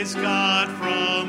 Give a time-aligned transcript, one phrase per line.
[0.00, 1.19] Praise God from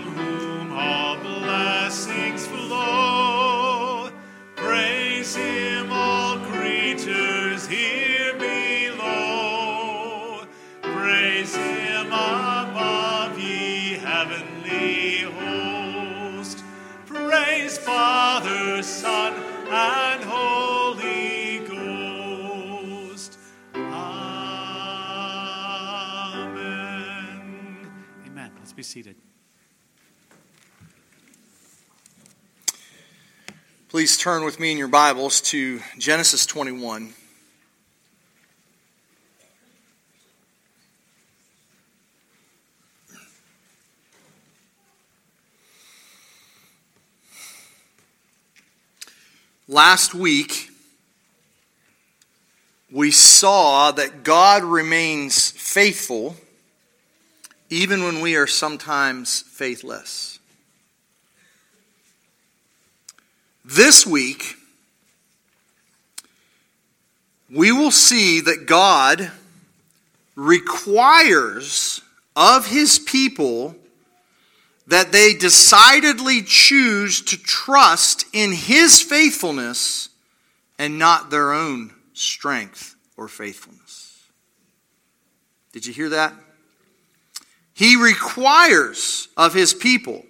[34.02, 37.14] Please turn with me in your Bibles to Genesis 21.
[49.68, 50.72] Last week,
[52.92, 56.38] we saw that God remains faithful
[57.70, 60.31] even when we are sometimes faithless.
[63.64, 64.56] This week,
[67.50, 69.32] we will see that God
[70.36, 72.02] requires
[72.36, 73.76] of his people
[74.88, 80.10] that they decidedly choose to trust in his faithfulness
[80.80, 84.24] and not their own strength or faithfulness.
[85.72, 86.34] Did you hear that?
[87.74, 90.26] He requires of his people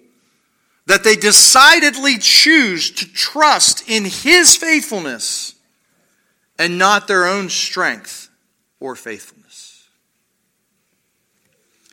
[0.86, 5.54] that they decidedly choose to trust in his faithfulness
[6.58, 8.30] and not their own strength
[8.80, 9.88] or faithfulness.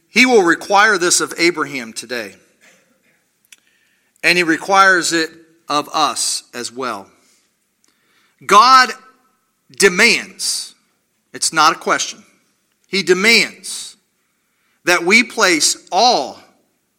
[0.07, 2.35] He will require this of Abraham today,
[4.23, 5.29] and he requires it
[5.67, 7.09] of us as well.
[8.45, 8.89] God
[9.69, 10.73] demands,
[11.31, 12.23] it's not a question,
[12.87, 13.97] he demands
[14.85, 16.39] that we place all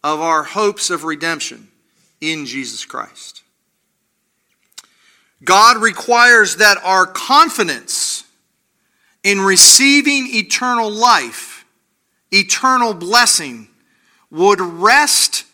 [0.04, 1.69] of our hopes of redemption
[2.20, 3.42] in Jesus Christ.
[5.42, 8.24] God requires that our confidence
[9.22, 11.64] in receiving eternal life,
[12.30, 13.68] eternal blessing,
[14.30, 15.44] would rest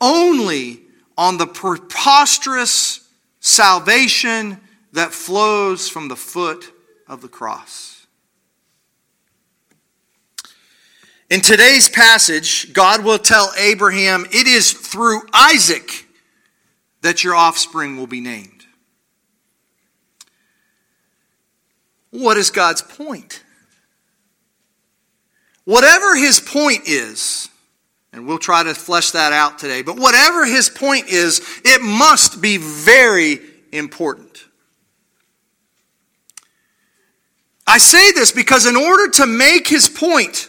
[0.00, 0.82] only
[1.16, 3.08] on the preposterous
[3.40, 4.60] salvation
[4.92, 6.72] that flows from the foot
[7.06, 8.06] of the cross.
[11.28, 16.05] In today's passage, God will tell Abraham, It is through Isaac
[17.02, 18.66] that your offspring will be named.
[22.10, 23.42] What is God's point?
[25.64, 27.48] Whatever his point is,
[28.12, 32.40] and we'll try to flesh that out today, but whatever his point is, it must
[32.40, 33.40] be very
[33.72, 34.44] important.
[37.66, 40.48] I say this because in order to make his point,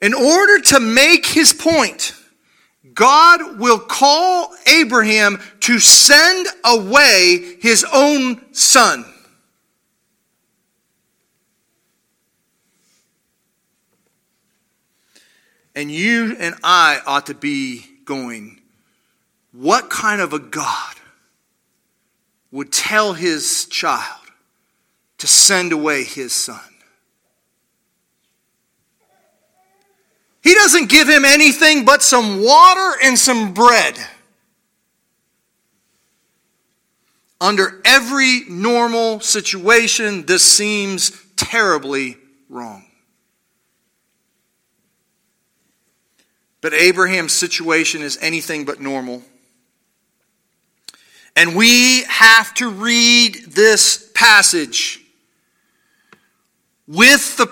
[0.00, 2.14] in order to make his point,
[2.92, 9.06] God will call Abraham to send away his own son.
[15.74, 18.60] And you and I ought to be going,
[19.52, 20.94] what kind of a God
[22.52, 24.20] would tell his child
[25.18, 26.73] to send away his son?
[30.44, 33.98] He doesn't give him anything but some water and some bread.
[37.40, 42.18] Under every normal situation, this seems terribly
[42.50, 42.84] wrong.
[46.60, 49.22] But Abraham's situation is anything but normal.
[51.36, 55.03] And we have to read this passage
[56.86, 57.46] with the,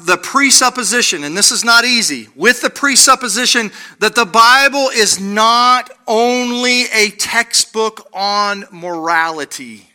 [0.00, 3.70] the presupposition, and this is not easy, with the presupposition
[4.00, 9.88] that the Bible is not only a textbook on morality.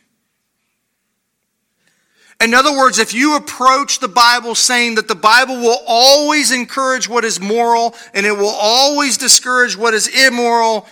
[2.42, 7.10] In other words, if you approach the Bible saying that the Bible will always encourage
[7.10, 10.88] what is moral and it will always discourage what is immoral,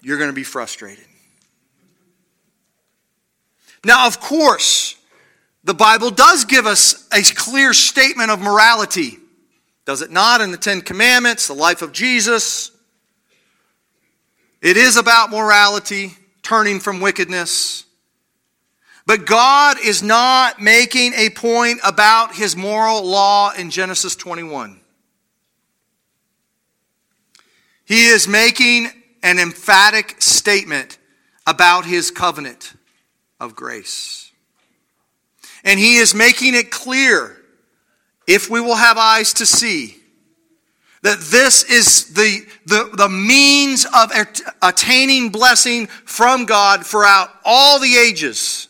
[0.00, 1.04] you're going to be frustrated.
[3.84, 4.94] Now, of course,
[5.64, 9.18] the Bible does give us a clear statement of morality.
[9.84, 12.70] Does it not in the Ten Commandments, the life of Jesus?
[14.60, 16.12] It is about morality,
[16.42, 17.84] turning from wickedness.
[19.06, 24.80] But God is not making a point about his moral law in Genesis 21.
[27.84, 28.90] He is making
[29.22, 30.98] an emphatic statement
[31.46, 32.74] about his covenant
[33.40, 34.31] of grace.
[35.64, 37.36] And he is making it clear,
[38.26, 39.96] if we will have eyes to see,
[41.02, 44.12] That this is the, the, the means of
[44.62, 48.68] attaining blessing from God throughout all the ages.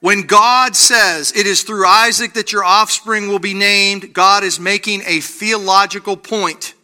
[0.00, 4.58] When God says it is through Isaac that your offspring will be named, God is
[4.58, 6.74] making a theological point.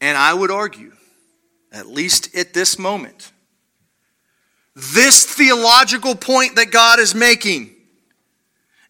[0.00, 0.92] And I would argue,
[1.72, 3.30] at least at this moment,
[4.74, 7.74] this theological point that God is making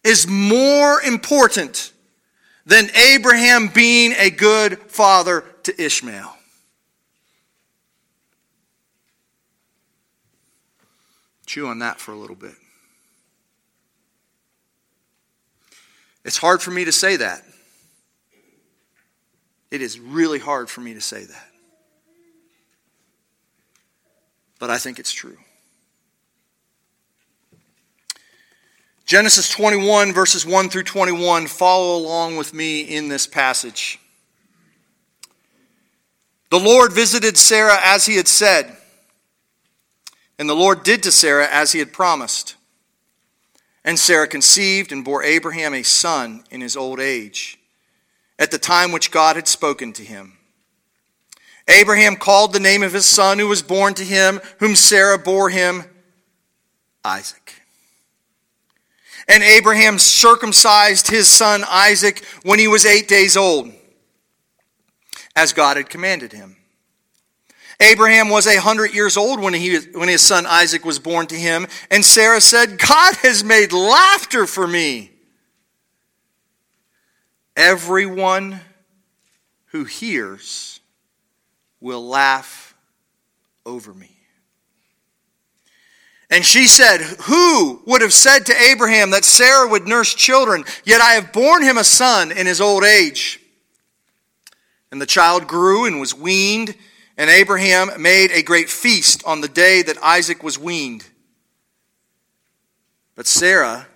[0.03, 1.91] is more important
[2.65, 6.37] than Abraham being a good father to Ishmael.
[11.45, 12.53] Chew on that for a little bit.
[16.23, 17.43] It's hard for me to say that.
[19.71, 21.47] It is really hard for me to say that.
[24.59, 25.37] But I think it's true.
[29.11, 31.47] Genesis 21, verses 1 through 21.
[31.47, 33.99] Follow along with me in this passage.
[36.49, 38.73] The Lord visited Sarah as he had said,
[40.39, 42.55] and the Lord did to Sarah as he had promised.
[43.83, 47.59] And Sarah conceived and bore Abraham a son in his old age,
[48.39, 50.37] at the time which God had spoken to him.
[51.67, 55.49] Abraham called the name of his son who was born to him, whom Sarah bore
[55.49, 55.83] him,
[57.03, 57.60] Isaac.
[59.31, 63.71] And Abraham circumcised his son Isaac when he was eight days old,
[65.37, 66.57] as God had commanded him.
[67.79, 71.35] Abraham was a hundred years old when, he, when his son Isaac was born to
[71.35, 75.11] him, and Sarah said, God has made laughter for me.
[77.55, 78.59] Everyone
[79.67, 80.81] who hears
[81.79, 82.75] will laugh
[83.65, 84.20] over me.
[86.31, 90.63] And she said, Who would have said to Abraham that Sarah would nurse children?
[90.85, 93.41] Yet I have borne him a son in his old age.
[94.91, 96.73] And the child grew and was weaned,
[97.17, 101.05] and Abraham made a great feast on the day that Isaac was weaned.
[103.15, 103.87] But Sarah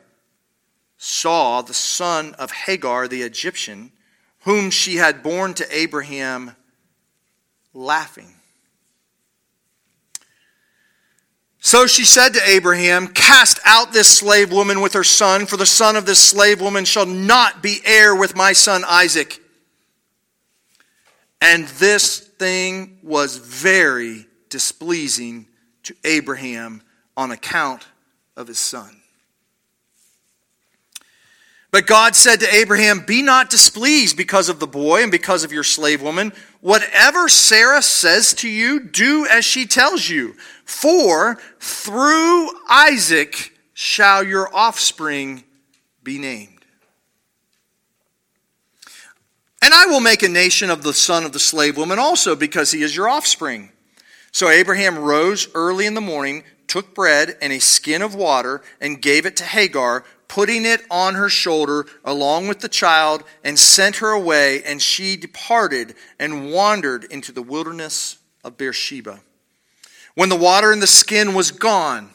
[0.97, 3.91] saw the son of Hagar the Egyptian,
[4.41, 6.55] whom she had borne to Abraham,
[7.73, 8.34] laughing.
[11.65, 15.65] So she said to Abraham, Cast out this slave woman with her son, for the
[15.65, 19.41] son of this slave woman shall not be heir with my son Isaac.
[21.41, 25.47] And this thing was very displeasing
[25.81, 26.83] to Abraham
[27.17, 27.88] on account
[28.38, 29.01] of his son.
[31.71, 35.51] But God said to Abraham, Be not displeased because of the boy and because of
[35.51, 36.31] your slave woman.
[36.65, 40.35] Whatever Sarah says to you, do as she tells you.
[40.65, 45.44] For through Isaac shall your offspring
[46.01, 46.65] be named.
[49.62, 52.71] And I will make a nation of the son of the slave woman also, because
[52.71, 53.69] he is your offspring.
[54.31, 59.03] So Abraham rose early in the morning, took bread and a skin of water, and
[59.03, 60.03] gave it to Hagar
[60.35, 65.15] putting it on her shoulder along with the child, and sent her away, and she
[65.15, 69.21] departed and wandered into the wilderness of Beersheba.
[70.13, 72.09] When the water in the skin was gone,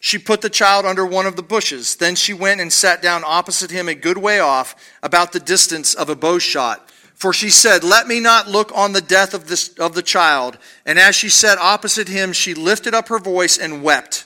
[0.00, 1.96] she put the child under one of the bushes.
[1.96, 5.94] Then she went and sat down opposite him a good way off, about the distance
[5.94, 6.90] of a bow shot.
[7.14, 10.58] For she said, Let me not look on the death of, this, of the child.
[10.84, 14.25] And as she sat opposite him, she lifted up her voice and wept.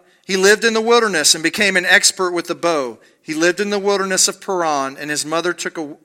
[0.25, 2.99] He lived in the wilderness and became an expert with the bow.
[3.21, 5.97] He lived in the wilderness of Paran, and his mother took a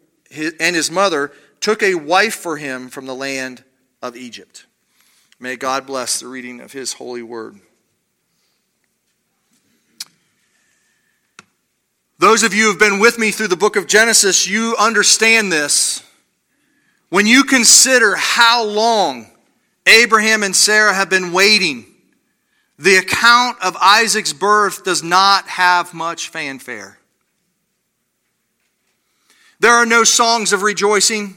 [0.58, 3.62] and his mother took a wife for him from the land
[4.02, 4.66] of Egypt.
[5.38, 7.60] May God bless the reading of his holy word.
[12.18, 15.52] Those of you who have been with me through the book of Genesis, you understand
[15.52, 16.02] this.
[17.10, 19.30] When you consider how long
[19.86, 21.84] Abraham and Sarah have been waiting
[22.78, 26.98] the account of Isaac's birth does not have much fanfare.
[29.60, 31.36] There are no songs of rejoicing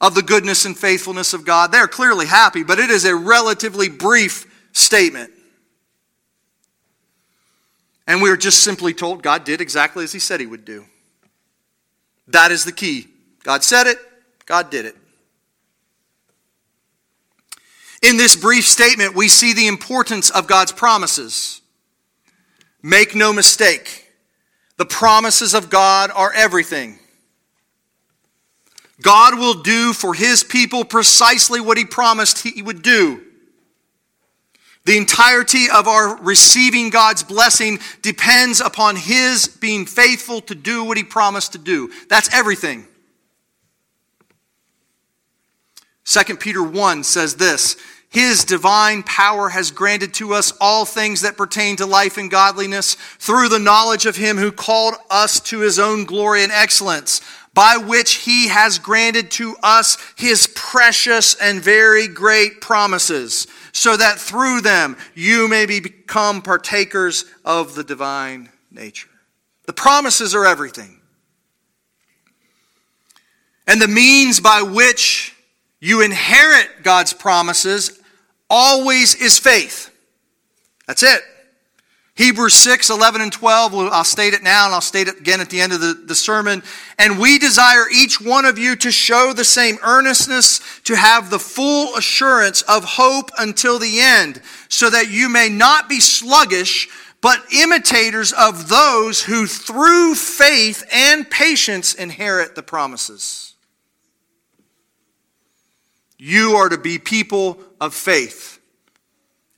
[0.00, 1.72] of the goodness and faithfulness of God.
[1.72, 5.30] They're clearly happy, but it is a relatively brief statement.
[8.06, 10.84] And we are just simply told God did exactly as he said he would do.
[12.28, 13.08] That is the key.
[13.42, 13.98] God said it,
[14.46, 14.96] God did it.
[18.04, 21.62] In this brief statement, we see the importance of God's promises.
[22.82, 24.12] Make no mistake,
[24.76, 26.98] the promises of God are everything.
[29.00, 33.22] God will do for his people precisely what he promised he would do.
[34.84, 40.98] The entirety of our receiving God's blessing depends upon his being faithful to do what
[40.98, 41.90] he promised to do.
[42.10, 42.86] That's everything.
[46.04, 47.76] 2 Peter 1 says this
[48.14, 52.94] His divine power has granted to us all things that pertain to life and godliness
[53.18, 57.20] through the knowledge of Him who called us to His own glory and excellence
[57.54, 64.18] by which he has granted to us his precious and very great promises, so that
[64.18, 69.08] through them you may become partakers of the divine nature.
[69.66, 71.00] The promises are everything.
[73.68, 75.34] And the means by which
[75.80, 78.00] you inherit God's promises
[78.54, 79.90] always is faith.
[80.86, 81.22] That's it.
[82.14, 85.50] Hebrews 6, 11, and 12, I'll state it now and I'll state it again at
[85.50, 86.62] the end of the, the sermon.
[86.96, 91.40] And we desire each one of you to show the same earnestness, to have the
[91.40, 96.88] full assurance of hope until the end, so that you may not be sluggish,
[97.20, 103.54] but imitators of those who through faith and patience inherit the promises.
[106.16, 108.60] You are to be people of faith.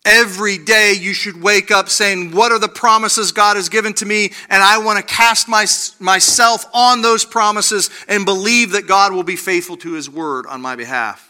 [0.04, 4.06] Every day you should wake up saying, What are the promises God has given to
[4.06, 4.30] me?
[4.48, 5.66] And I want to cast my,
[5.98, 10.60] myself on those promises and believe that God will be faithful to his word on
[10.60, 11.24] my behalf.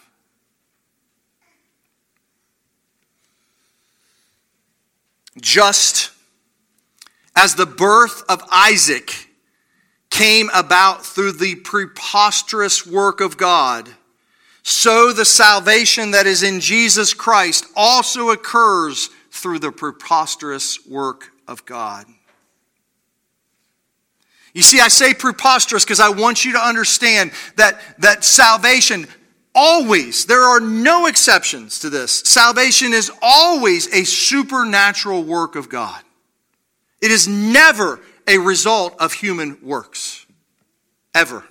[5.40, 6.11] Just
[7.35, 9.28] as the birth of Isaac
[10.11, 13.88] came about through the preposterous work of God
[14.68, 21.64] so the salvation that is in Jesus Christ also occurs through the preposterous work of
[21.64, 22.04] God.
[24.54, 29.06] You see, I say preposterous because I want you to understand that, that salvation
[29.54, 32.23] always, there are no exceptions to this.
[32.25, 36.02] Salvation is always a supernatural work of God.
[37.00, 40.26] It is never a result of human works.
[41.14, 41.44] Ever.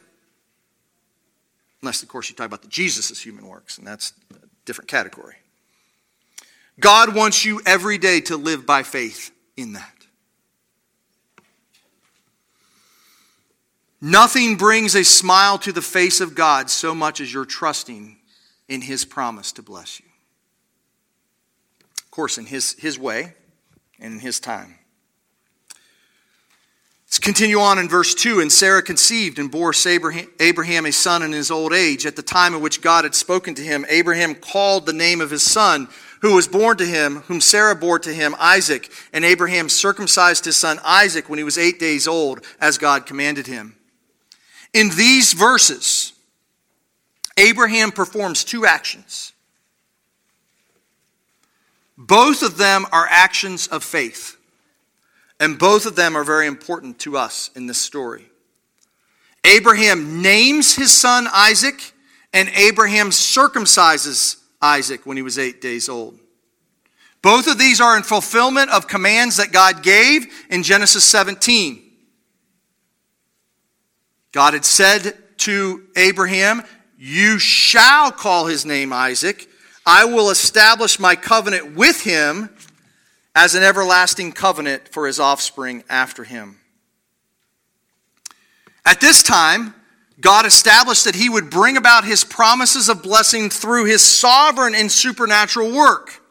[1.86, 5.36] Unless, of course, you talk about the Jesus' human works, and that's a different category.
[6.80, 10.08] God wants you every day to live by faith in that.
[14.02, 18.18] Nothing brings a smile to the face of God so much as your trusting
[18.68, 20.08] in His promise to bless you.
[22.00, 23.36] Of course, in His, his way
[24.00, 24.80] and in His time.
[27.16, 28.42] Let's continue on in verse 2.
[28.42, 29.72] And Sarah conceived and bore
[30.42, 32.06] Abraham a son in his old age.
[32.06, 35.30] At the time at which God had spoken to him, Abraham called the name of
[35.30, 35.88] his son,
[36.20, 38.92] who was born to him, whom Sarah bore to him, Isaac.
[39.14, 43.48] And Abraham circumcised his son Isaac when he was eight days old, as God commanded
[43.48, 43.78] him.
[44.74, 46.12] In these verses,
[47.38, 49.32] Abraham performs two actions.
[51.98, 54.35] Both of them are actions of faith.
[55.40, 58.26] And both of them are very important to us in this story.
[59.46, 61.94] Abraham names his son Isaac,
[62.34, 66.20] and Abraham circumcises Isaac when he was eight days old.
[67.22, 71.82] Both of these are in fulfillment of commands that God gave in Genesis 17.
[74.32, 76.62] God had said to Abraham,
[76.98, 79.48] You shall call his name Isaac.
[79.86, 82.50] I will establish my covenant with him
[83.36, 86.58] as an everlasting covenant for his offspring after him.
[88.86, 89.76] At this time,
[90.22, 94.90] God established that he would bring about his promises of blessing through his sovereign and
[94.90, 96.22] supernatural work.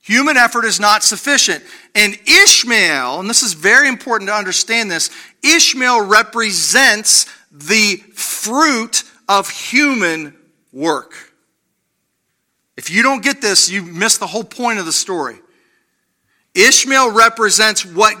[0.00, 1.62] Human effort is not sufficient.
[1.94, 5.10] And Ishmael, and this is very important to understand this,
[5.44, 10.34] Ishmael represents the fruit of human
[10.72, 11.14] work.
[12.76, 15.38] If you don't get this, you miss the whole point of the story.
[16.54, 18.16] Ishmael represents what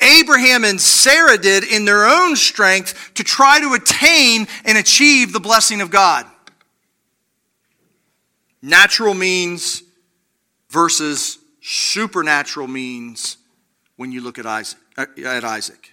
[0.00, 5.40] Abraham and Sarah did in their own strength to try to attain and achieve the
[5.40, 6.26] blessing of God.
[8.62, 9.82] Natural means
[10.70, 13.38] versus supernatural means
[13.96, 14.78] when you look at Isaac.
[14.98, 15.92] Uh, at Isaac.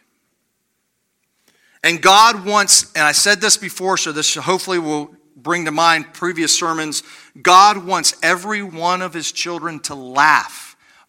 [1.83, 6.13] And God wants, and I said this before, so this hopefully will bring to mind
[6.13, 7.03] previous sermons.
[7.41, 10.62] God wants every one of his children to laugh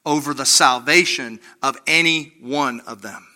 [0.06, 3.26] over the salvation of any one of them.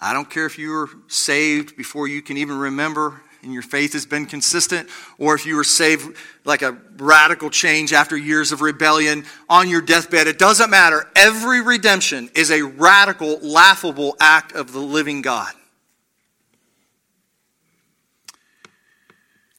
[0.00, 3.92] I don't care if you were saved before you can even remember and your faith
[3.92, 8.60] has been consistent, or if you were saved like a radical change after years of
[8.60, 11.08] rebellion on your deathbed, it doesn't matter.
[11.16, 15.52] Every redemption is a radical, laughable act of the living God.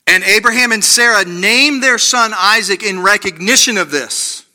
[0.06, 4.46] And Abraham and Sarah named their son Isaac in recognition of this.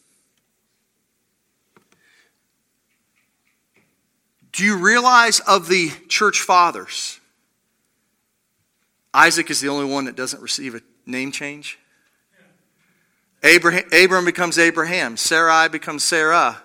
[4.52, 7.21] Do you realize of the church fathers?
[9.14, 11.78] Isaac is the only one that doesn't receive a name change.
[13.43, 15.17] Abraham, Abram becomes Abraham.
[15.17, 16.61] Sarai becomes Sarah.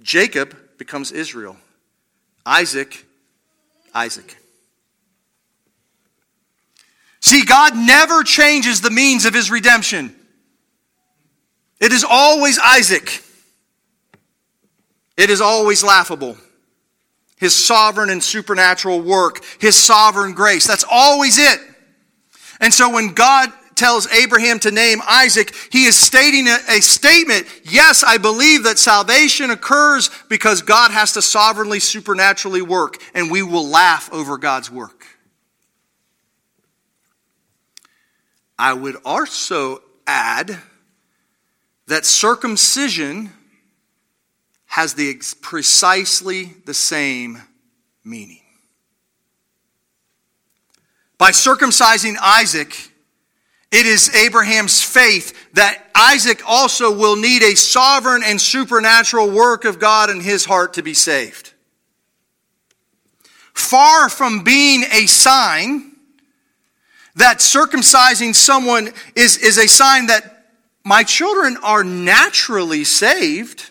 [0.00, 1.56] Jacob becomes Israel.
[2.44, 3.04] Isaac,
[3.94, 4.38] Isaac.
[7.26, 10.14] See, God never changes the means of his redemption.
[11.80, 13.20] It is always Isaac.
[15.16, 16.36] It is always laughable
[17.36, 20.68] his sovereign and supernatural work, his sovereign grace.
[20.68, 21.58] That's always it.
[22.60, 27.46] And so when God tells Abraham to name Isaac, he is stating a, a, statement.
[27.64, 33.42] Yes, I believe that salvation occurs because God has to sovereignly, supernaturally work, and we
[33.42, 34.95] will laugh over God's work.
[38.58, 40.58] I would also add
[41.86, 43.30] that circumcision
[44.66, 47.42] has the precisely the same
[48.04, 48.42] meaning.
[51.18, 52.90] By circumcising Isaac,
[53.72, 59.78] it is Abraham's faith that Isaac also will need a sovereign and supernatural work of
[59.78, 61.52] God in his heart to be saved.
[63.54, 65.85] Far from being a sign
[67.16, 70.44] that circumcising someone is, is a sign that
[70.84, 73.70] my children are naturally saved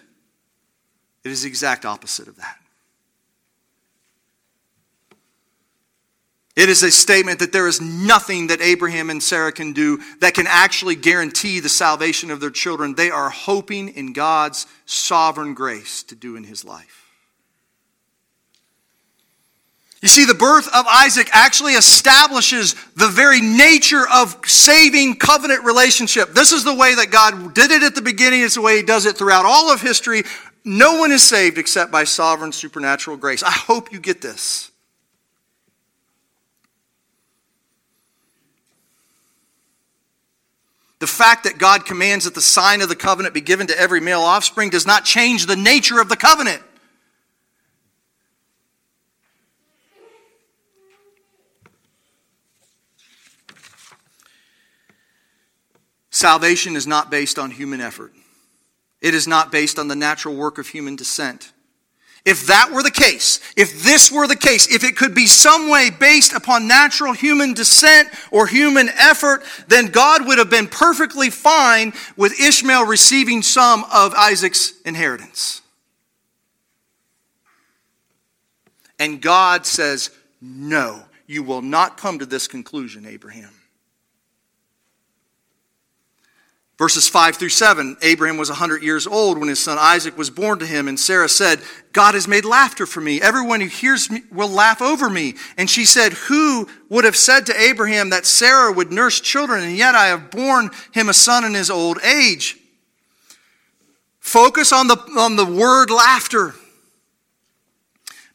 [1.25, 2.59] it is the exact opposite of that.
[6.55, 10.35] It is a statement that there is nothing that Abraham and Sarah can do that
[10.35, 12.93] can actually guarantee the salvation of their children.
[12.93, 17.04] They are hoping in God's sovereign grace to do in his life.
[20.05, 26.29] You see, the birth of Isaac actually establishes the very nature of saving covenant relationship.
[26.29, 28.43] This is the way that God did it at the beginning.
[28.43, 30.21] It's the way He does it throughout all of history.
[30.63, 33.41] No one is saved except by sovereign supernatural grace.
[33.41, 34.69] I hope you get this.
[40.99, 44.01] The fact that God commands that the sign of the covenant be given to every
[44.01, 46.61] male offspring does not change the nature of the covenant.
[56.15, 58.13] Salvation is not based on human effort.
[59.01, 61.51] It is not based on the natural work of human descent.
[62.23, 65.69] If that were the case, if this were the case, if it could be some
[65.69, 71.29] way based upon natural human descent or human effort, then God would have been perfectly
[71.29, 75.63] fine with Ishmael receiving some of Isaac's inheritance.
[78.99, 83.54] And God says, No, you will not come to this conclusion, Abraham.
[86.77, 90.59] Verses 5 through 7 Abraham was 100 years old when his son Isaac was born
[90.59, 91.61] to him, and Sarah said,
[91.93, 93.21] God has made laughter for me.
[93.21, 95.35] Everyone who hears me will laugh over me.
[95.57, 99.77] And she said, Who would have said to Abraham that Sarah would nurse children, and
[99.77, 102.57] yet I have borne him a son in his old age?
[104.19, 106.55] Focus on the, on the word laughter.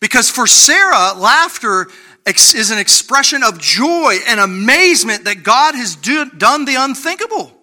[0.00, 1.88] Because for Sarah, laughter
[2.26, 7.59] is an expression of joy and amazement that God has do, done the unthinkable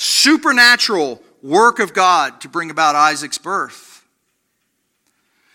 [0.00, 4.02] supernatural work of God to bring about Isaac's birth.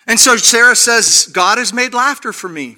[0.05, 2.77] And so Sarah says, God has made laughter for me.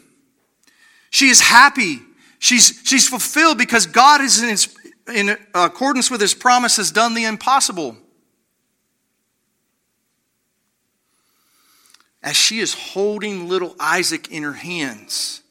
[1.09, 1.99] She is happy.
[2.39, 4.75] She's, she's fulfilled because God is in, his,
[5.13, 7.97] in accordance with his promise has done the impossible.
[12.23, 15.41] As she is holding little Isaac in her hands,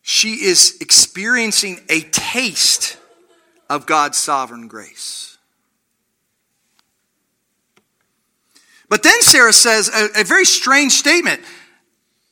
[0.00, 2.98] she is experiencing a taste
[3.68, 5.38] of God's sovereign grace.
[8.88, 11.40] But then Sarah says a, a, very strange statement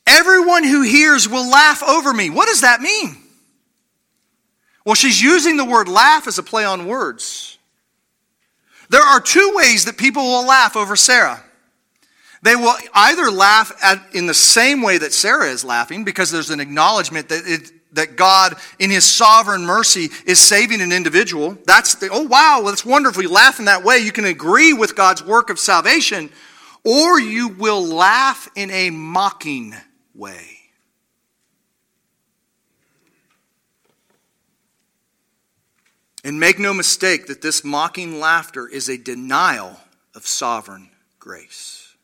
[0.07, 2.29] Everyone who hears will laugh over me.
[2.29, 3.17] What does that mean?
[4.85, 7.57] Well, she's using the word laugh as a play on words.
[8.91, 11.43] There are two ways that people will laugh over Sarah.
[12.43, 16.51] They will either laugh at, in the same way that Sarah is laughing because there's
[16.51, 21.57] an acknowledgement that it, that God, in His sovereign mercy, is saving an individual.
[21.67, 23.23] That's the, oh wow, that's wonderful.
[23.23, 23.99] You laugh in that way.
[23.99, 26.31] You can agree with God's work of salvation.
[26.85, 29.75] or you will laugh in a mocking
[30.15, 30.59] way.
[36.25, 39.77] And make no mistake that this mocking laughter is a denial
[40.15, 41.95] of sovereign grace.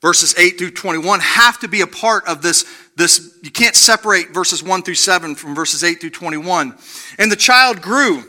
[0.00, 2.64] Verses 8 through 21 have to be a part of this,
[2.96, 3.38] this.
[3.42, 6.76] You can't separate verses 1 through 7 from verses 8 through 21.
[7.18, 8.24] And the child grew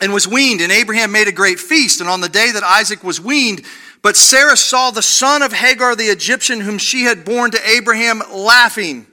[0.00, 2.00] and was weaned, and Abraham made a great feast.
[2.00, 3.62] And on the day that Isaac was weaned,
[4.02, 8.20] but Sarah saw the son of Hagar the Egyptian, whom she had borne to Abraham,
[8.32, 9.06] laughing.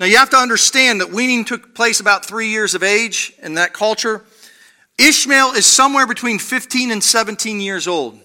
[0.00, 3.54] Now you have to understand that weaning took place about three years of age in
[3.54, 4.24] that culture.
[4.98, 8.18] Ishmael is somewhere between 15 and 17 years old.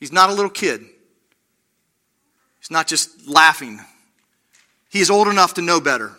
[0.00, 0.84] He's not a little kid.
[2.58, 3.80] He's not just laughing.
[4.88, 6.12] He is old enough to know better.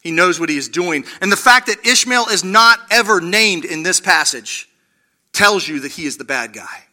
[0.00, 1.04] He knows what he is doing.
[1.20, 4.68] And the fact that Ishmael is not ever named in this passage
[5.32, 6.84] tells you that he is the bad guy.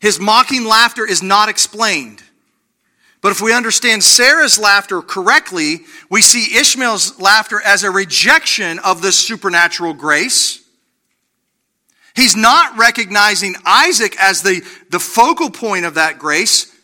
[0.00, 2.22] His mocking laughter is not explained.
[3.20, 9.02] But if we understand Sarah's laughter correctly, we see Ishmael's laughter as a rejection of
[9.02, 10.60] this supernatural grace
[12.14, 16.74] He's not recognizing Isaac as the, the focal point of that grace.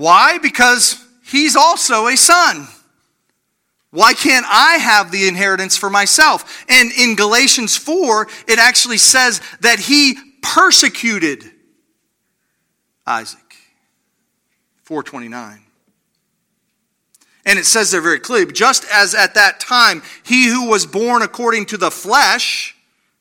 [0.00, 0.38] Why?
[0.38, 2.66] Because he's also a son.
[3.90, 6.64] Why can't I have the inheritance for myself?
[6.70, 11.44] And in Galatians 4, it actually says that he persecuted
[13.06, 13.54] Isaac.
[14.84, 15.60] 429.
[17.44, 21.20] And it says there very clearly, just as at that time he who was born
[21.20, 22.74] according to the flesh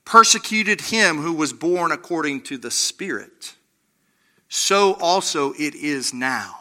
[0.05, 3.55] persecuted him who was born according to the Spirit,
[4.47, 6.58] so also it is now.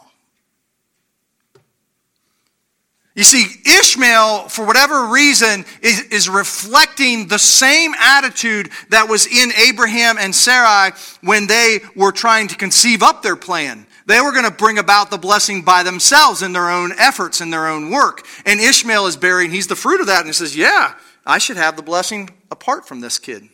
[3.18, 9.50] You see, Ishmael, for whatever reason, is, is, reflecting the same attitude that was in
[9.54, 13.88] Abraham and Sarai when they were trying to conceive up their plan.
[14.06, 17.50] They were going to bring about the blessing by themselves in their own efforts, in
[17.50, 18.24] their own work.
[18.46, 20.94] And Ishmael is bearing, he's the fruit of that, and he says, Yeah,
[21.26, 23.48] I should have the blessing apart from this kid.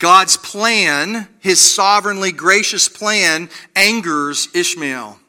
[0.00, 5.20] God's plan, his sovereignly gracious plan, angers Ishmael.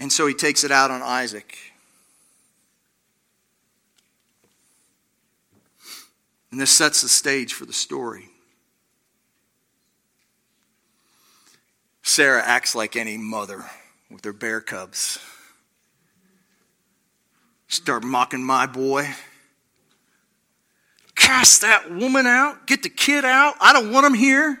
[0.00, 1.56] And so he takes it out on Isaac.
[6.50, 8.28] And this sets the stage for the story.
[12.02, 13.64] Sarah acts like any mother
[14.10, 15.18] with her bear cubs.
[17.66, 19.08] Start mocking my boy.
[21.16, 22.66] Cast that woman out.
[22.66, 23.56] Get the kid out.
[23.60, 24.60] I don't want him here.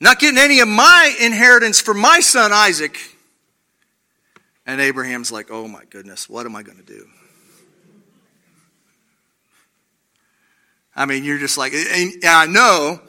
[0.00, 2.98] Not getting any of my inheritance for my son Isaac.
[4.66, 7.08] And Abraham's like, oh my goodness, what am I going to do?
[10.94, 13.00] I mean, you're just like, and I know,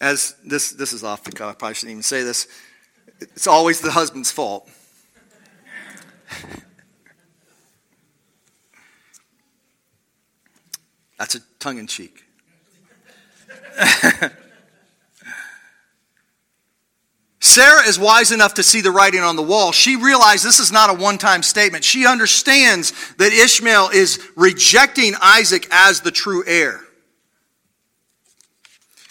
[0.00, 2.48] as this, this is off the cuff, I probably shouldn't even say this,
[3.20, 4.68] it's always the husband's fault.
[11.18, 12.24] That's a tongue in cheek.
[17.44, 19.70] Sarah is wise enough to see the writing on the wall.
[19.70, 21.84] She realized this is not a one time statement.
[21.84, 26.80] She understands that Ishmael is rejecting Isaac as the true heir.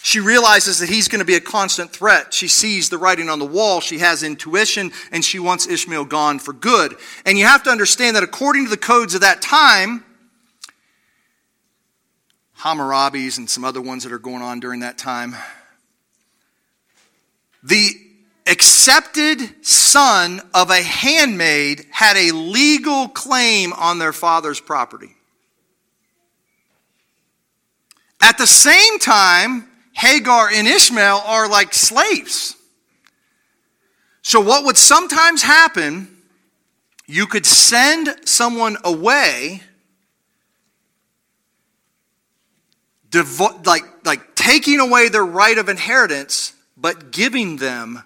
[0.02, 2.34] She realizes that he's going to be a constant threat.
[2.34, 3.80] She sees the writing on the wall.
[3.80, 6.96] She has intuition and she wants Ishmael gone for good.
[7.24, 10.02] And you have to understand that according to the codes of that time,
[12.58, 15.36] Hammurabis and some other ones that are going on during that time.
[17.62, 17.92] The
[18.46, 25.14] accepted son of a handmaid had a legal claim on their father's property.
[28.20, 32.56] At the same time, Hagar and Ishmael are like slaves.
[34.22, 36.08] So, what would sometimes happen,
[37.06, 39.60] you could send someone away
[43.10, 48.02] devo- like, like taking away their right of inheritance, but giving them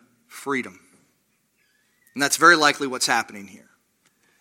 [0.49, 0.81] freedom.
[2.15, 3.69] And that's very likely what's happening here.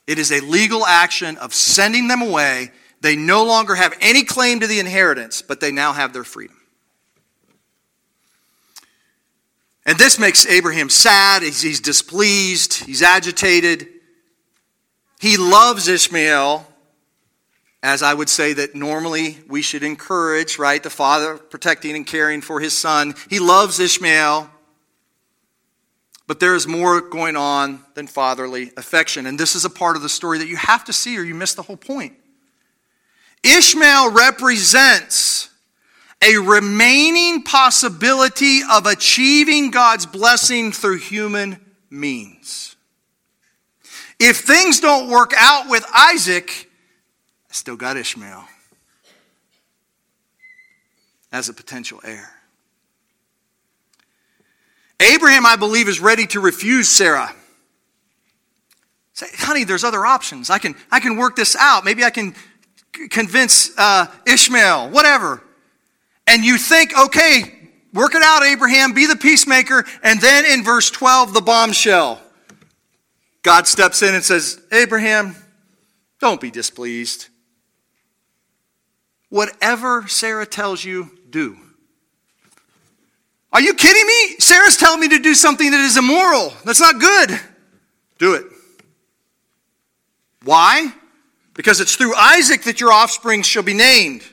[0.07, 2.71] It is a legal action of sending them away.
[3.01, 6.55] They no longer have any claim to the inheritance, but they now have their freedom.
[9.85, 11.43] And this makes Abraham sad.
[11.43, 12.85] He's, he's displeased.
[12.85, 13.89] He's agitated.
[15.19, 16.65] He loves Ishmael,
[17.83, 20.81] as I would say that normally we should encourage, right?
[20.81, 23.13] The father protecting and caring for his son.
[23.29, 24.51] He loves Ishmael.
[26.27, 29.25] But there is more going on than fatherly affection.
[29.25, 31.33] And this is a part of the story that you have to see or you
[31.33, 32.13] miss the whole point.
[33.43, 35.49] Ishmael represents
[36.21, 41.59] a remaining possibility of achieving God's blessing through human
[41.89, 42.75] means.
[44.19, 46.69] If things don't work out with Isaac,
[47.49, 48.45] I still got Ishmael
[51.31, 52.36] as a potential heir.
[54.99, 57.33] Abraham, I believe, is ready to refuse Sarah.
[59.13, 60.49] Say, honey, there's other options.
[60.49, 61.83] I can, I can work this out.
[61.83, 62.35] Maybe I can
[63.09, 65.43] convince uh, Ishmael, whatever.
[66.25, 69.85] And you think, okay, work it out, Abraham, be the peacemaker.
[70.03, 72.21] And then in verse 12, the bombshell.
[73.43, 75.35] God steps in and says, Abraham,
[76.19, 77.29] don't be displeased.
[79.29, 81.57] Whatever Sarah tells you, do.
[83.53, 84.35] Are you kidding me?
[84.39, 86.53] Sarah's telling me to do something that is immoral.
[86.65, 87.39] That's not good.
[88.19, 88.45] Do it.
[90.43, 90.93] Why?
[91.53, 94.23] Because it's through Isaac that your offspring shall be named.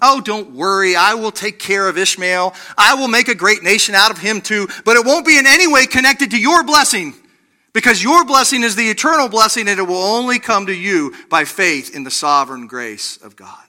[0.00, 0.96] Oh, don't worry.
[0.96, 2.54] I will take care of Ishmael.
[2.76, 4.66] I will make a great nation out of him too.
[4.84, 7.14] But it won't be in any way connected to your blessing.
[7.72, 11.44] Because your blessing is the eternal blessing and it will only come to you by
[11.44, 13.64] faith in the sovereign grace of God.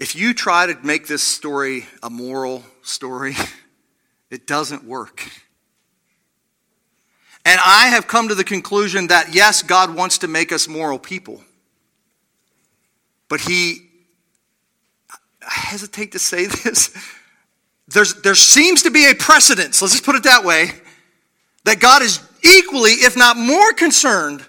[0.00, 3.36] If you try to make this story a moral story,
[4.30, 5.30] it doesn't work.
[7.44, 10.98] And I have come to the conclusion that yes, God wants to make us moral
[10.98, 11.44] people.
[13.28, 13.90] But He,
[15.10, 16.96] I hesitate to say this,
[17.88, 20.70] There's, there seems to be a precedence, let's just put it that way,
[21.64, 24.46] that God is equally, if not more concerned,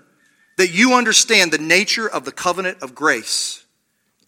[0.58, 3.61] that you understand the nature of the covenant of grace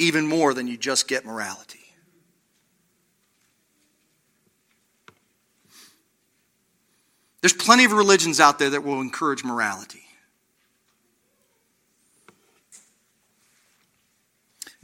[0.04, 1.80] even more than you just get morality.
[7.42, 10.04] There's plenty of religions out there that will encourage morality.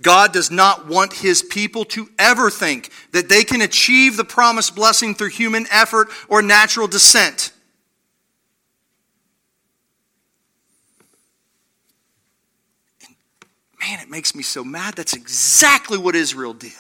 [0.01, 4.75] God does not want his people to ever think that they can achieve the promised
[4.75, 7.51] blessing through human effort or natural descent.
[13.80, 14.96] Man, it makes me so mad.
[14.96, 16.74] That's exactly what Israel did.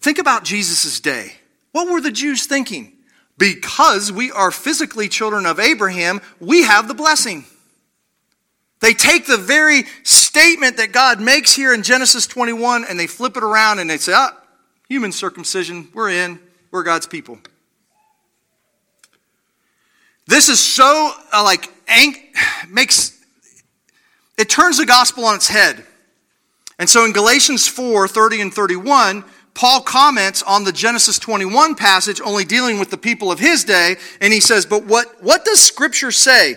[0.00, 1.32] Think about Jesus' day.
[1.72, 2.92] What were the Jews thinking?
[3.36, 7.44] Because we are physically children of Abraham, we have the blessing.
[8.80, 13.36] They take the very statement that God makes here in Genesis 21 and they flip
[13.36, 14.36] it around and they say, ah,
[14.88, 16.38] human circumcision, we're in,
[16.70, 17.38] we're God's people.
[20.28, 21.72] This is so uh, like
[22.68, 23.18] makes
[24.36, 25.82] it turns the gospel on its head.
[26.78, 32.20] And so in Galatians 4 30 and 31, Paul comments on the Genesis 21 passage,
[32.20, 35.60] only dealing with the people of his day, and he says, But what, what does
[35.60, 36.56] Scripture say?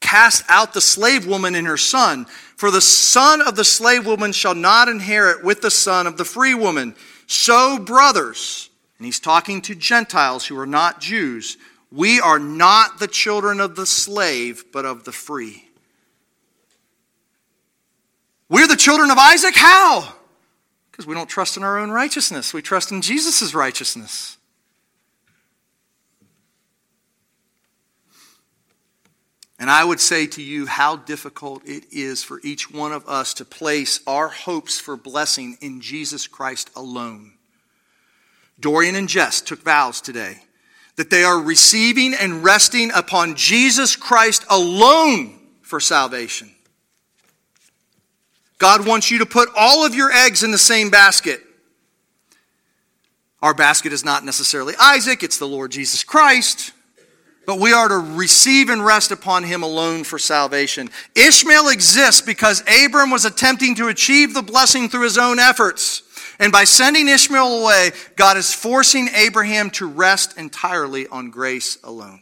[0.00, 2.24] Cast out the slave woman and her son,
[2.56, 6.24] for the son of the slave woman shall not inherit with the son of the
[6.24, 6.96] free woman.
[7.28, 11.56] So, brothers, and he's talking to Gentiles who are not Jews,
[11.94, 15.68] we are not the children of the slave, but of the free.
[18.48, 19.54] We're the children of Isaac.
[19.54, 20.12] How?
[20.90, 24.36] Because we don't trust in our own righteousness, we trust in Jesus' righteousness.
[29.56, 33.32] And I would say to you how difficult it is for each one of us
[33.34, 37.34] to place our hopes for blessing in Jesus Christ alone.
[38.58, 40.40] Dorian and Jess took vows today
[40.96, 46.50] that they are receiving and resting upon Jesus Christ alone for salvation.
[48.58, 51.40] God wants you to put all of your eggs in the same basket.
[53.42, 56.72] Our basket is not necessarily Isaac, it's the Lord Jesus Christ.
[57.46, 60.88] But we are to receive and rest upon him alone for salvation.
[61.14, 66.03] Ishmael exists because Abram was attempting to achieve the blessing through his own efforts.
[66.38, 72.20] And by sending Ishmael away, God is forcing Abraham to rest entirely on grace alone.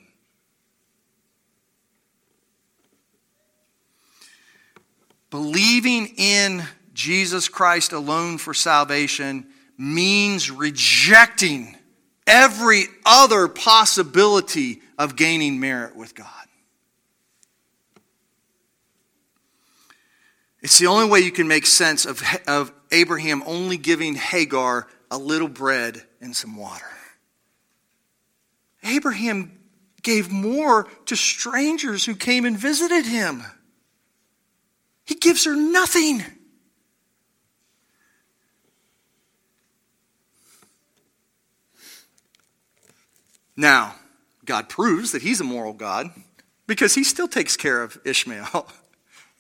[5.30, 9.46] Believing in Jesus Christ alone for salvation
[9.78, 11.74] means rejecting
[12.26, 16.26] every other possibility of gaining merit with God.
[20.62, 25.18] It's the only way you can make sense of, of Abraham only giving Hagar a
[25.18, 26.86] little bread and some water.
[28.84, 29.58] Abraham
[30.02, 33.42] gave more to strangers who came and visited him.
[35.04, 36.24] He gives her nothing.
[43.56, 43.96] Now,
[44.44, 46.10] God proves that he's a moral God
[46.66, 48.66] because he still takes care of Ishmael.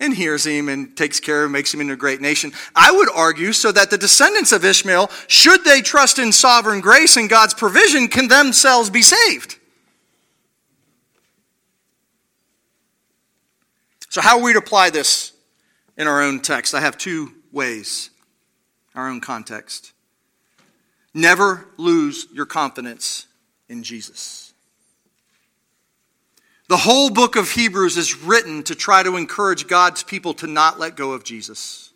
[0.02, 2.52] and hears him and takes care of him, makes him into a great nation.
[2.74, 7.16] I would argue so that the descendants of Ishmael, should they trust in sovereign grace
[7.16, 9.58] and God's provision, can themselves be saved.
[14.08, 15.32] So, how are we to apply this
[15.96, 16.74] in our own text?
[16.74, 18.10] I have two ways,
[18.94, 19.92] our own context.
[21.14, 23.26] Never lose your confidence
[23.68, 24.51] in Jesus.
[26.68, 30.78] The whole book of Hebrews is written to try to encourage God's people to not
[30.78, 31.90] let go of Jesus.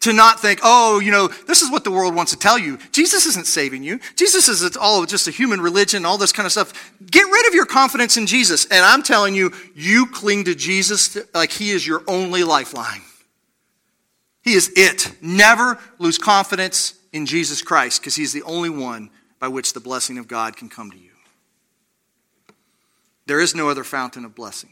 [0.00, 2.78] To not think, oh, you know, this is what the world wants to tell you.
[2.92, 3.98] Jesus isn't saving you.
[4.14, 6.92] Jesus is all just a human religion, all this kind of stuff.
[7.10, 8.66] Get rid of your confidence in Jesus.
[8.66, 13.00] And I'm telling you, you cling to Jesus like he is your only lifeline.
[14.42, 15.10] He is it.
[15.20, 20.18] Never lose confidence in Jesus Christ because he's the only one by which the blessing
[20.18, 21.15] of God can come to you.
[23.26, 24.70] There is no other fountain of blessing.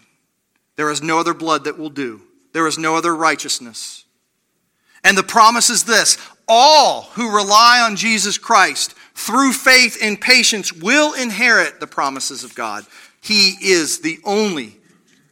[0.76, 2.20] There is no other blood that will do.
[2.52, 4.04] There is no other righteousness.
[5.02, 10.72] And the promise is this all who rely on Jesus Christ through faith and patience
[10.72, 12.84] will inherit the promises of God.
[13.20, 14.76] He is the only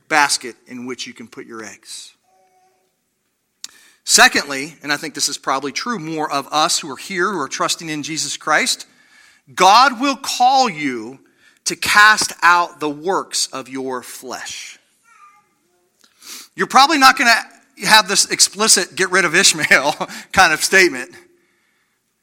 [0.09, 2.15] basket in which you can put your eggs.
[4.05, 7.41] Secondly, and I think this is probably true more of us who are here, who
[7.41, 8.87] are trusting in Jesus Christ,
[9.55, 11.21] God will call you
[11.65, 14.79] to cast out the works of your flesh.
[16.55, 19.93] You're probably not going to have this explicit get rid of Ishmael
[20.33, 21.11] kind of statement,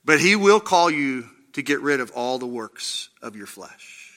[0.06, 4.09] but he will call you to get rid of all the works of your flesh.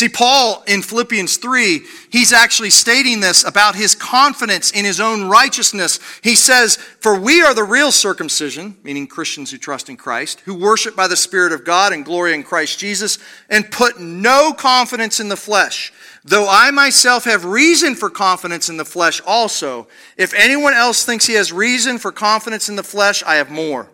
[0.00, 5.28] See, Paul in Philippians 3, he's actually stating this about his confidence in his own
[5.28, 6.00] righteousness.
[6.22, 10.54] He says, For we are the real circumcision, meaning Christians who trust in Christ, who
[10.54, 13.18] worship by the Spirit of God and glory in Christ Jesus,
[13.50, 15.92] and put no confidence in the flesh.
[16.24, 19.86] Though I myself have reason for confidence in the flesh also.
[20.16, 23.86] If anyone else thinks he has reason for confidence in the flesh, I have more.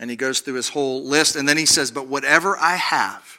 [0.00, 3.35] And he goes through his whole list, and then he says, But whatever I have,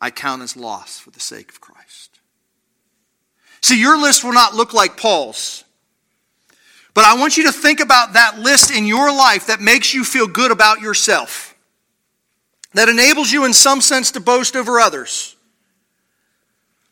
[0.00, 2.20] I count as loss for the sake of Christ.
[3.62, 5.64] See, your list will not look like Paul's.
[6.94, 10.04] But I want you to think about that list in your life that makes you
[10.04, 11.54] feel good about yourself,
[12.74, 15.36] that enables you in some sense to boast over others.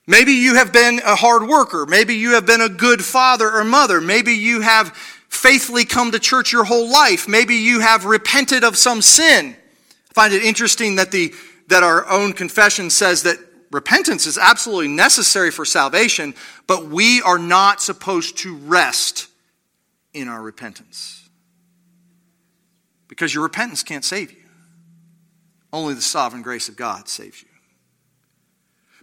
[0.07, 1.85] Maybe you have been a hard worker.
[1.85, 4.01] Maybe you have been a good father or mother.
[4.01, 4.89] Maybe you have
[5.29, 7.29] faithfully come to church your whole life.
[7.29, 9.55] Maybe you have repented of some sin.
[10.11, 11.35] I find it interesting that the
[11.69, 13.39] that our own confession says that
[13.71, 16.35] repentance is absolutely necessary for salvation,
[16.67, 19.29] but we are not supposed to rest
[20.13, 21.29] in our repentance.
[23.07, 24.39] Because your repentance can't save you.
[25.73, 27.48] Only the sovereign grace of God saves you.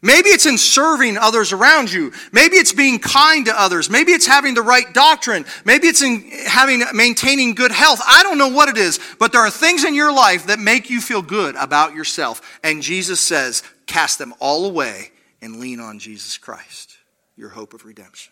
[0.05, 2.13] Maybe it's in serving others around you.
[2.31, 3.89] Maybe it's being kind to others.
[3.89, 5.45] Maybe it's having the right doctrine.
[5.65, 7.99] Maybe it's in having maintaining good health.
[8.07, 10.91] I don't know what it is, but there are things in your life that make
[10.91, 12.59] you feel good about yourself.
[12.63, 15.09] And Jesus says, cast them all away
[15.41, 16.97] and lean on Jesus Christ,
[17.35, 18.31] your hope of redemption.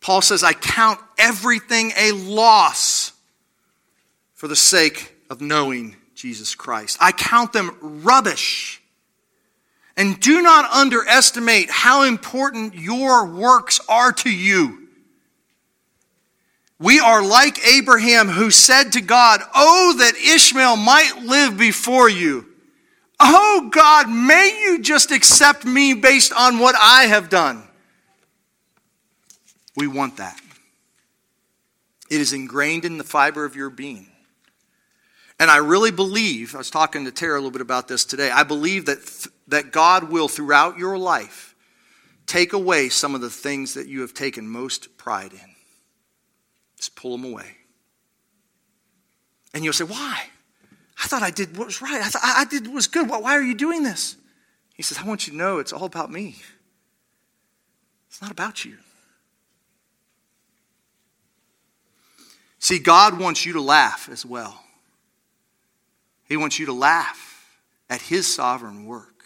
[0.00, 3.12] Paul says, I count everything a loss
[4.32, 6.96] for the sake of knowing Jesus Christ.
[7.00, 8.77] I count them rubbish.
[9.98, 14.86] And do not underestimate how important your works are to you.
[16.78, 22.46] We are like Abraham who said to God, Oh, that Ishmael might live before you.
[23.18, 27.64] Oh, God, may you just accept me based on what I have done.
[29.74, 30.40] We want that.
[32.08, 34.06] It is ingrained in the fiber of your being.
[35.40, 38.30] And I really believe, I was talking to Tara a little bit about this today,
[38.30, 41.54] I believe that, th- that God will, throughout your life,
[42.26, 45.54] take away some of the things that you have taken most pride in.
[46.76, 47.56] Just pull them away.
[49.52, 50.24] And you'll say, Why?
[51.02, 52.00] I thought I did what was right.
[52.02, 53.08] I thought I did what was good.
[53.08, 54.16] Why are you doing this?
[54.74, 56.36] He says, I want you to know it's all about me.
[58.08, 58.76] It's not about you.
[62.58, 64.62] See, God wants you to laugh as well.
[66.24, 69.17] He wants you to laugh at His sovereign work.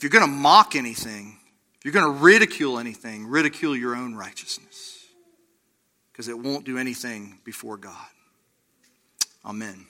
[0.00, 1.36] If you're going to mock anything,
[1.76, 5.04] if you're going to ridicule anything, ridicule your own righteousness
[6.10, 8.08] because it won't do anything before God.
[9.44, 9.84] Amen.